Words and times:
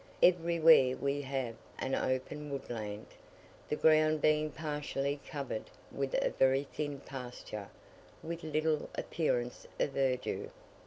Everywhere 0.23 0.97
we 0.97 1.21
have 1.21 1.53
an 1.77 1.93
open 1.93 2.49
woodland, 2.49 3.05
the 3.69 3.75
ground 3.75 4.19
being 4.19 4.49
partially 4.49 5.19
covered 5.27 5.69
with 5.91 6.15
a 6.15 6.31
very 6.31 6.63
thin 6.73 7.01
pasture, 7.01 7.69
with 8.23 8.41
little 8.43 8.89
appearance 8.95 9.67
of 9.79 9.91
verdure. 9.91 10.49